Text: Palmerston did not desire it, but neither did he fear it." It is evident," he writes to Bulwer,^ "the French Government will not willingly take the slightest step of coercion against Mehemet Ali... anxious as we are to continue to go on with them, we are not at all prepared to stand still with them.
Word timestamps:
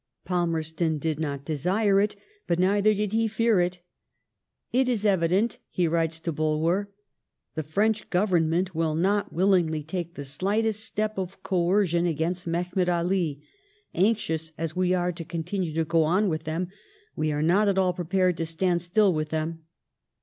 Palmerston 0.25 0.97
did 0.97 1.19
not 1.19 1.45
desire 1.45 1.99
it, 2.01 2.15
but 2.47 2.57
neither 2.57 2.91
did 2.91 3.11
he 3.11 3.27
fear 3.27 3.59
it." 3.61 3.81
It 4.71 4.89
is 4.89 5.05
evident," 5.05 5.59
he 5.69 5.87
writes 5.87 6.19
to 6.21 6.31
Bulwer,^ 6.31 6.87
"the 7.53 7.61
French 7.61 8.09
Government 8.09 8.73
will 8.73 8.95
not 8.95 9.31
willingly 9.31 9.83
take 9.83 10.15
the 10.15 10.25
slightest 10.25 10.83
step 10.83 11.19
of 11.19 11.43
coercion 11.43 12.07
against 12.07 12.47
Mehemet 12.47 12.89
Ali... 12.89 13.43
anxious 13.93 14.51
as 14.57 14.75
we 14.75 14.91
are 14.95 15.11
to 15.11 15.23
continue 15.23 15.75
to 15.75 15.85
go 15.85 16.01
on 16.03 16.29
with 16.29 16.45
them, 16.45 16.69
we 17.15 17.31
are 17.31 17.43
not 17.43 17.67
at 17.67 17.77
all 17.77 17.93
prepared 17.93 18.37
to 18.37 18.45
stand 18.47 18.81
still 18.81 19.13
with 19.13 19.29
them. 19.29 19.65